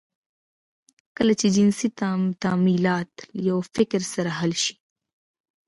[1.15, 1.87] کله چې جنسي
[2.43, 4.73] تمایلات له یوه فکر سره حل شي